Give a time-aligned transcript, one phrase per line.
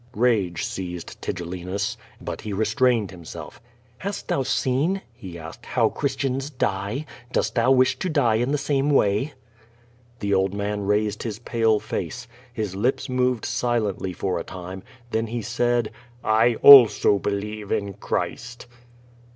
[0.15, 3.61] Rage seized Tigellinus, but he restrained himself.
[3.99, 7.05] "Hast thou seen," he asked, "how Christians die?
[7.31, 9.33] Dost thou wish to die in the same way?"
[10.19, 12.27] The old man raised his pale face.
[12.51, 15.91] His lips moved silently for a time; then he said:
[16.23, 18.65] "I also believe in Christ."